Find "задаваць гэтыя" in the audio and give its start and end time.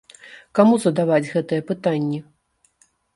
0.85-1.65